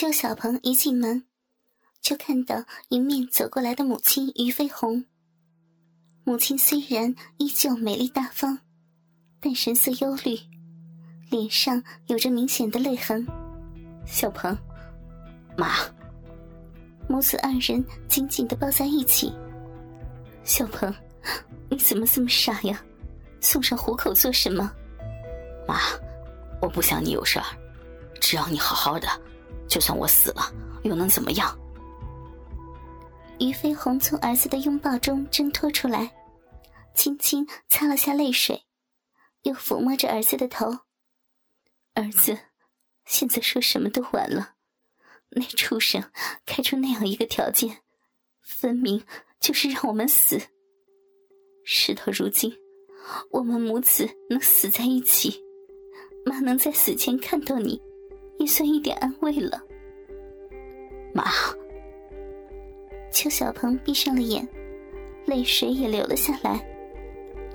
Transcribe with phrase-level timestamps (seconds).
[0.00, 1.26] 邱小鹏一进门，
[2.00, 5.04] 就看到迎面走过来的母亲于飞鸿。
[6.24, 8.60] 母亲虽然依旧美丽大方，
[9.42, 10.38] 但神色忧虑，
[11.30, 13.26] 脸上有着明显的泪痕。
[14.06, 14.56] 小鹏，
[15.54, 15.74] 妈，
[17.06, 19.30] 母子二人紧紧的抱在一起。
[20.44, 20.90] 小鹏，
[21.68, 22.82] 你怎么这么傻呀？
[23.42, 24.72] 送上虎口做什么？
[25.68, 25.78] 妈，
[26.62, 27.44] 我不想你有事儿，
[28.18, 29.06] 只要你好好的，
[29.70, 30.52] 就算我死了
[30.82, 31.56] 又能怎么样？
[33.38, 36.10] 于飞鸿从儿子的拥抱中挣脱出来，
[36.94, 38.64] 轻轻擦了下泪水，
[39.42, 40.66] 又抚摸着儿子的头。
[41.94, 42.36] 儿子，
[43.06, 44.54] 现在说什么都晚了。
[45.30, 46.10] 那畜生
[46.44, 47.78] 开出那样一个条件，
[48.42, 49.02] 分明
[49.38, 50.40] 就是让我们死。
[51.64, 52.52] 事到如今，
[53.30, 55.40] 我们母子能死在一起。
[56.26, 57.80] 妈能在死前看到你，
[58.40, 59.62] 也算一点安慰了。
[61.12, 61.24] 妈，
[63.12, 64.48] 邱小鹏闭上了眼，
[65.26, 66.58] 泪水也流了下来。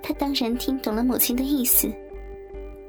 [0.00, 1.92] 他当然听懂了母亲的意思，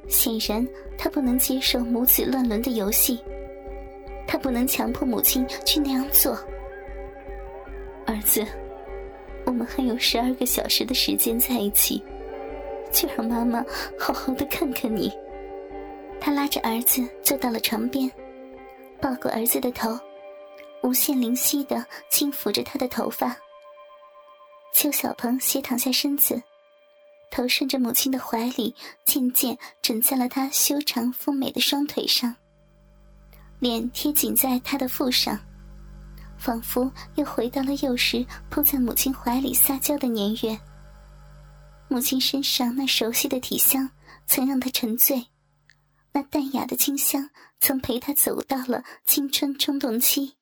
[0.07, 0.65] 显然
[0.99, 3.19] 他不能接受母子乱伦的游戏，
[4.27, 6.37] 他不能强迫母亲去那样做。
[8.05, 8.45] 儿子，
[9.45, 12.03] 我们还有十二个小时的时间在一起，
[12.91, 13.65] 就让妈妈
[13.97, 15.11] 好好的看看你。
[16.21, 18.11] 他拉着儿子坐到了床边，
[19.01, 19.97] 抱过儿子的头，
[20.83, 23.35] 无限灵犀的轻抚着他的头发。
[24.73, 26.41] 邱小鹏斜躺下身子，
[27.31, 32.35] 头顺着母亲的怀里，渐渐枕在了他修长丰美的双腿上，
[33.59, 35.39] 脸贴紧在他的腹上，
[36.37, 40.57] 仿佛又回到了幼时扑在母亲怀里撒娇的年月。
[41.87, 43.89] 母亲身上那熟悉的体香，
[44.27, 45.25] 曾让他沉醉。
[46.19, 47.29] 那淡雅的清香
[47.61, 50.33] 曾陪他走到了青春冲动期，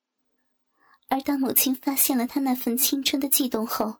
[1.08, 4.00] 而当母亲发现了他那份青春的悸动后，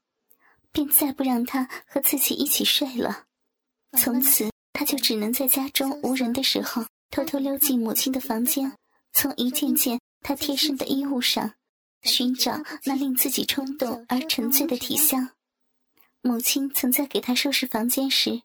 [0.72, 3.26] 便再不让他和自己一起睡了。
[3.96, 8.74] 从此，他就只能在家中无人的时候，偷偷溜进母亲的房间，
[9.14, 11.54] 从一件件他贴身的衣物上，
[12.02, 15.30] 寻找那令自己冲动而沉醉的体香。
[16.22, 18.42] 母亲曾在给他收拾房间时，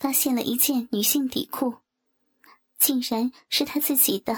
[0.00, 1.76] 发现了一件女性底裤。
[2.82, 4.34] 竟然是他自己的，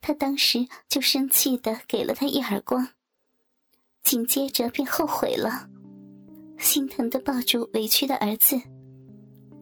[0.00, 2.88] 他当时就生气的给了他一耳光，
[4.02, 5.68] 紧接着便后悔了，
[6.58, 8.58] 心疼的抱住委屈的儿子，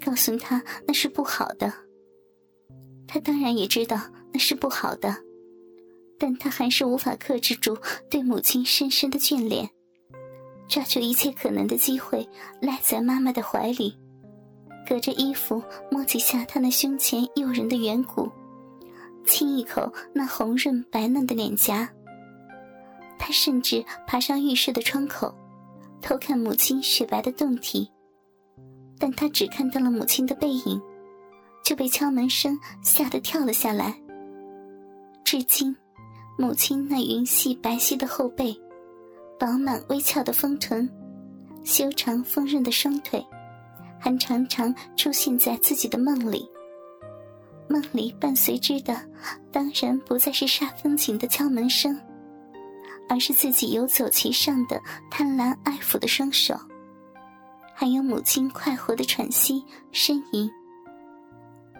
[0.01, 1.73] 告诉他那是不好的。
[3.09, 4.01] 他当然也知道
[4.33, 5.13] 那是不好的，
[6.17, 7.77] 但他还是无法克制住
[8.09, 9.69] 对母亲深深的眷恋，
[10.69, 12.29] 抓住一切可能的机会
[12.63, 13.99] 赖在妈妈的怀里。
[14.87, 18.31] 隔着衣服摸几下他那胸前诱人的圆骨，
[19.25, 21.89] 亲一口那红润白嫩的脸颊。
[23.19, 25.35] 他甚至爬上浴室的窗口，
[26.03, 27.91] 偷看母亲雪白的胴体，
[28.99, 30.81] 但他只看到了母亲的背影，
[31.65, 33.95] 就被敲门声吓得跳了下来。
[35.25, 35.75] 至今，
[36.37, 38.55] 母亲那云细白皙的后背，
[39.39, 40.87] 饱满微翘的丰臀，
[41.65, 43.25] 修长丰润的双腿。
[44.05, 46.47] 还常常出现在自己的梦里，
[47.67, 48.95] 梦里伴随之的，
[49.51, 51.99] 当然不再是煞风景的敲门声，
[53.09, 54.79] 而是自己游走其上的
[55.11, 56.55] 贪婪爱抚的双手，
[57.75, 60.51] 还有母亲快活的喘息呻吟。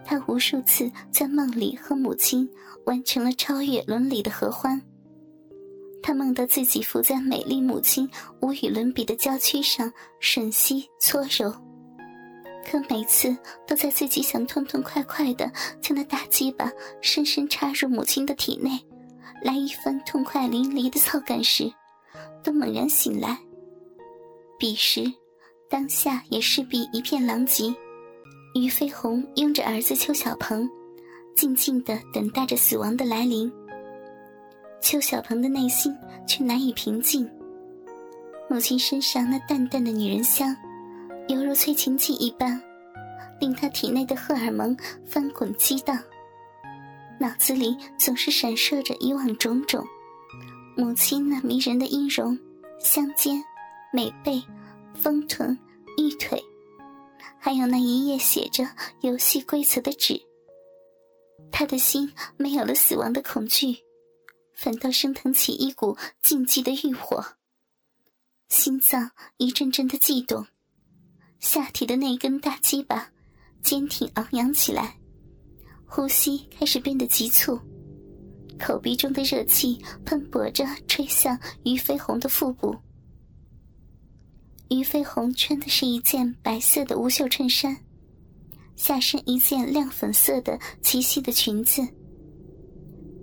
[0.03, 2.49] 他无数次在梦里和母亲
[2.87, 4.81] 完成了超越伦理的合欢，
[6.01, 8.09] 他梦到自己伏在美丽母亲
[8.41, 11.53] 无与伦比的娇躯上吮吸搓揉。
[12.65, 13.37] 可每次
[13.67, 18.71] 都在自己想痛痛快快的将那大鸡巴深深插入母亲的体内，
[19.43, 21.71] 来一番痛快淋漓的操感时，
[22.43, 23.37] 都猛然醒来。
[24.57, 25.03] 彼时，
[25.69, 27.73] 当下也势必一片狼藉。
[28.55, 30.67] 于飞鸿拥着儿子邱小鹏，
[31.35, 33.51] 静静的等待着死亡的来临。
[34.81, 35.95] 邱小鹏的内心
[36.27, 37.29] 却难以平静。
[38.49, 40.55] 母亲身上那淡淡的女人香。
[41.27, 42.61] 犹如催情剂一般，
[43.39, 45.97] 令他体内的荷尔蒙翻滚激荡，
[47.19, 49.83] 脑子里总是闪烁着以往种种：
[50.77, 52.37] 母亲那迷人的音容、
[52.79, 53.43] 香肩、
[53.91, 54.43] 美背、
[54.93, 55.57] 丰臀、
[55.97, 56.39] 玉腿，
[57.39, 58.63] 还有那一页写着
[59.01, 60.21] 游戏规则的纸。
[61.51, 63.77] 他的心没有了死亡的恐惧，
[64.53, 67.25] 反倒升腾起一股禁忌的欲火，
[68.47, 70.45] 心脏一阵阵的悸动。
[71.39, 73.09] 下体的那根大鸡巴
[73.61, 74.97] 坚挺昂扬起来，
[75.85, 77.59] 呼吸开始变得急促，
[78.59, 82.75] 口鼻中的热气喷薄着，吹向于飞鸿的腹部。
[84.69, 87.77] 于飞鸿穿的是一件白色的无袖衬衫，
[88.75, 91.87] 下身一件亮粉色的齐膝的裙子。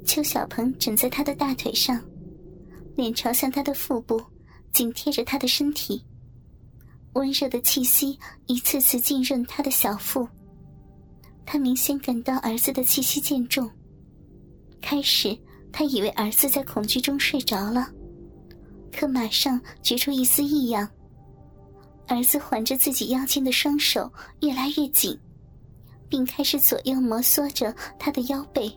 [0.05, 2.00] 邱小鹏枕在他的大腿上，
[2.97, 4.23] 脸朝向他的腹部，
[4.73, 6.05] 紧贴着他的身体。
[7.14, 10.26] 温热的气息一次次浸润他的小腹。
[11.44, 13.69] 他明显感到儿子的气息渐重。
[14.81, 15.37] 开始，
[15.73, 17.88] 他以为儿子在恐惧中睡着了，
[18.93, 20.88] 可马上觉出一丝异样。
[22.09, 24.11] 儿子环着自己腰间的双手
[24.41, 25.19] 越来越紧，
[26.09, 28.70] 并开始左右摩挲着他的腰背，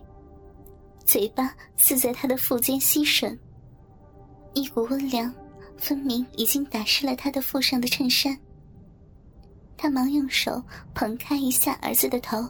[1.04, 3.36] 嘴巴似在他的腹间吸吮。
[4.54, 5.32] 一股温凉，
[5.78, 8.36] 分明已经打湿了他的腹上的衬衫。
[9.76, 10.62] 他忙用手
[10.94, 12.48] 捧开一下儿子的头，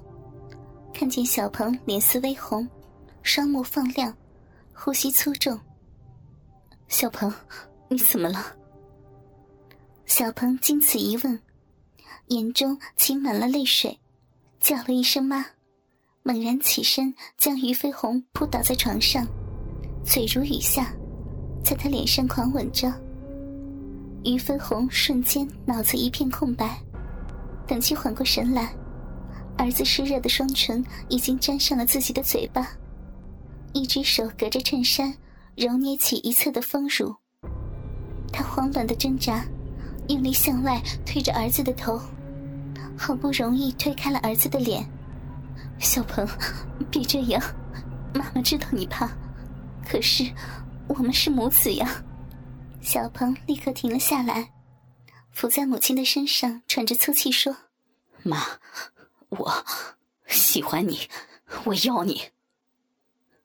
[0.94, 2.66] 看见小鹏脸色微红，
[3.22, 4.16] 双目放亮，
[4.72, 5.58] 呼吸粗重。
[6.88, 7.32] 小鹏，
[7.88, 8.56] 你怎么了？
[10.06, 11.40] 小鹏经此一问，
[12.28, 13.98] 眼中噙满了泪水，
[14.60, 15.44] 叫了一声“妈”，
[16.22, 19.26] 猛然起身，将于飞鸿扑倒在床上，
[20.04, 20.94] 嘴如雨下，
[21.64, 22.88] 在他脸上狂吻着。
[24.26, 26.78] 于飞鸿瞬间脑子一片空白，
[27.66, 28.74] 等其缓过神来，
[29.56, 32.68] 儿子湿热的双唇已经沾上了自己的嘴巴，
[33.72, 35.14] 一只手隔着衬衫
[35.56, 37.14] 揉捏起一侧的丰乳，
[38.32, 39.44] 他慌乱的挣扎。
[40.08, 42.00] 用力向外推着儿子的头，
[42.96, 44.88] 好不容易推开了儿子的脸。
[45.80, 46.24] 小鹏，
[46.92, 47.42] 别这样，
[48.14, 49.10] 妈妈知道你怕，
[49.84, 50.24] 可是
[50.86, 51.90] 我们是母子呀。
[52.80, 54.52] 小鹏立刻停了下来，
[55.32, 57.54] 伏在母亲的身上，喘着粗气说
[58.22, 58.46] ：“妈，
[59.28, 59.64] 我
[60.28, 61.00] 喜欢你，
[61.64, 62.22] 我要你。”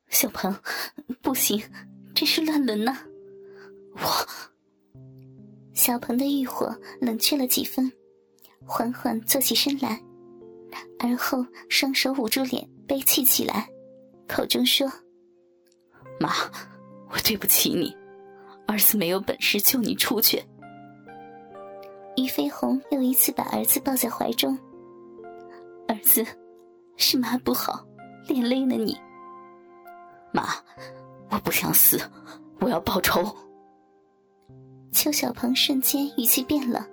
[0.09, 0.55] 小鹏，
[1.21, 1.61] 不行，
[2.13, 2.97] 这是乱伦呢。
[3.93, 4.27] 我。
[5.73, 7.91] 小鹏的欲火冷却了几分，
[8.65, 9.99] 缓缓坐起身来，
[10.99, 13.67] 而后双手捂住脸，悲泣起来，
[14.27, 14.91] 口中说
[16.21, 16.29] ：“妈，
[17.09, 17.95] 我对不起你，
[18.71, 20.41] 儿子没有本事救你出去。”
[22.15, 24.57] 于飞鸿又一次把儿子抱在怀中。
[25.87, 26.25] 儿子，
[26.95, 27.85] 是妈不好，
[28.27, 28.97] 连累了你。
[30.31, 30.45] 妈，
[31.29, 31.99] 我不想死，
[32.59, 33.35] 我要报仇。
[34.93, 36.87] 邱小鹏瞬间语气变了，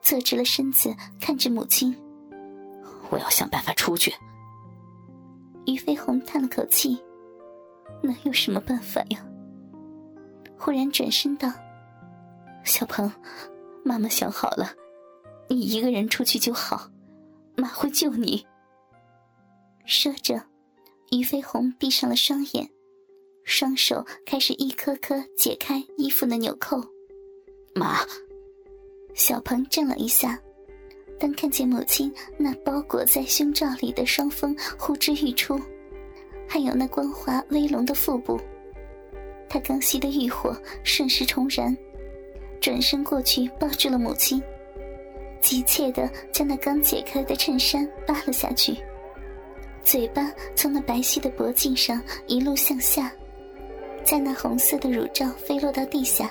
[0.00, 1.96] 坐直了身子，看着母亲
[3.10, 4.12] ：“我要想办法出去。”
[5.66, 6.96] 于飞鸿叹了口气
[8.02, 9.24] ：“能有什么办法呀？”
[10.64, 11.52] 忽然转身道
[12.62, 13.10] ：“小鹏，
[13.82, 14.72] 妈妈想好了，
[15.48, 16.88] 你一个人出去就好，
[17.56, 18.46] 妈会救你。”
[19.84, 20.40] 说着，
[21.10, 22.70] 于飞鸿闭上了双眼，
[23.42, 26.80] 双手开始一颗颗解开衣服的纽扣。
[27.74, 27.96] 妈，
[29.14, 30.38] 小鹏怔了一下，
[31.18, 35.60] 当看见母亲那包裹在胸罩里的双峰呼之欲出，
[36.48, 38.40] 还有那光滑微隆的腹部，
[39.52, 41.76] 他刚熄的欲火瞬时重燃，
[42.58, 44.42] 转身过去抱住了母亲，
[45.42, 48.74] 急切的将那刚解开的衬衫扒了下去，
[49.84, 53.12] 嘴巴从那白皙的脖颈上一路向下，
[54.02, 56.30] 在那红色的乳罩飞落到地下。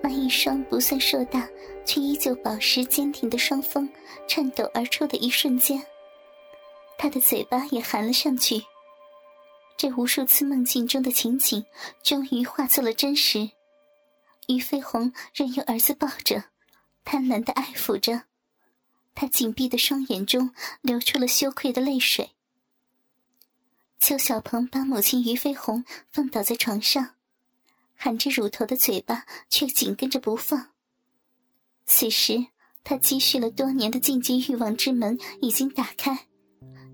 [0.00, 1.48] 那一双不算硕大，
[1.84, 3.90] 却依旧保持坚挺的双峰
[4.28, 5.82] 颤抖而出的一瞬间，
[6.96, 8.62] 他的嘴巴也含了上去。
[9.78, 11.64] 这无数次梦境中的情景，
[12.02, 13.52] 终于化作了真实。
[14.48, 16.44] 于飞鸿任由儿子抱着，
[17.04, 18.24] 贪婪的爱抚着，
[19.14, 22.32] 他紧闭的双眼中流出了羞愧的泪水。
[24.00, 27.14] 邱小鹏把母亲于飞鸿放倒在床上。
[28.00, 30.70] 含着乳头的嘴巴却紧跟着不放。
[31.84, 32.46] 此时，
[32.84, 36.27] 他积蓄了多年的禁忌欲望之门已经打开，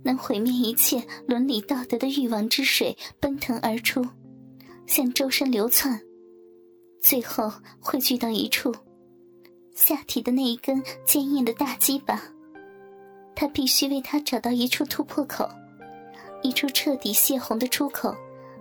[0.04, 4.06] 能毁灭一切伦理道德的欲望之水奔腾而出，
[4.86, 6.00] 向周身流窜，
[7.02, 8.72] 最后汇聚到一处——
[9.74, 12.22] 下体的那一根坚硬的大鸡巴。
[13.34, 15.48] 他必须为他找到一处突破口，
[16.42, 18.14] 一处彻底泄洪的出口。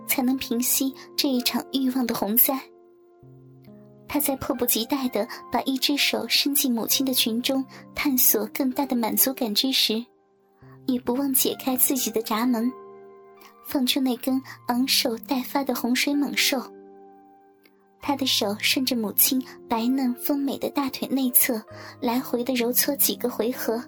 [0.06, 2.60] 才能平息这一场欲望的洪灾。
[4.06, 10.04] 他在迫不及待的把一只手伸进母亲的裙中，探索更大的满足感之时，
[10.86, 12.70] 也不忘解开自己的闸门，
[13.66, 16.62] 放出那根昂首待发的洪水猛兽。
[18.00, 21.62] 他的手顺着母亲白嫩丰美的大腿内侧
[22.00, 23.82] 来回的揉搓几个回合，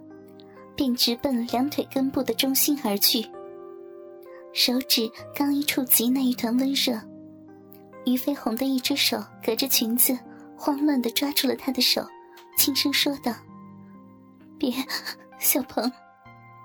[0.74, 3.26] 便直奔两腿根部的中心而去。
[4.54, 6.98] 手指刚一触及那一团温热，
[8.06, 10.18] 于飞鸿的一只手隔着裙子，
[10.56, 12.02] 慌乱的抓住了他的手，
[12.56, 13.34] 轻声说道
[14.58, 14.72] ：“别，
[15.38, 15.92] 小鹏。”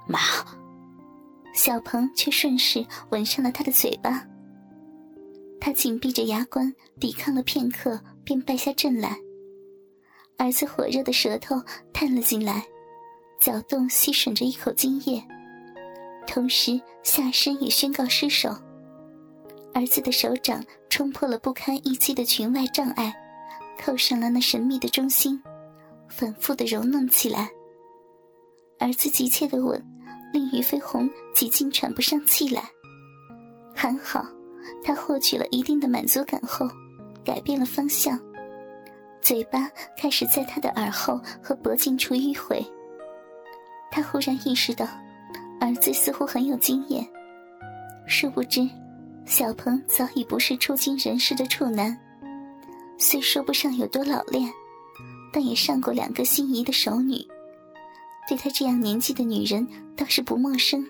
[0.07, 0.19] 妈。
[1.53, 4.25] 小鹏却顺势吻上了他的嘴巴。
[5.59, 9.17] 他紧闭着牙关，抵抗了片刻，便败下阵来。
[10.37, 11.61] 儿子火热的舌头
[11.93, 12.65] 探了进来，
[13.39, 15.23] 搅动吸吮着一口精液。
[16.25, 18.49] 同时，下身也宣告失手。
[19.73, 23.13] 儿子的手掌冲破了不堪一击的裙外障碍，
[23.79, 25.41] 扣上了那神秘的中心，
[26.09, 27.51] 反复的揉弄起来。
[28.79, 29.79] 儿子急切的吻，
[30.33, 32.63] 令于飞鸿几近喘不上气来。
[33.75, 34.25] 还好，
[34.83, 36.67] 他获取了一定的满足感后，
[37.23, 38.19] 改变了方向，
[39.21, 42.65] 嘴巴开始在他的耳后和脖颈处迂回。
[43.91, 44.87] 他忽然意识到。
[45.63, 47.07] 儿子似乎很有经验，
[48.07, 48.67] 殊不知，
[49.27, 51.95] 小鹏早已不是初经人事的处男，
[52.97, 54.51] 虽说不上有多老练，
[55.31, 57.15] 但也上过两个心仪的熟女，
[58.31, 60.87] 对她这样年纪的女人倒是不陌生。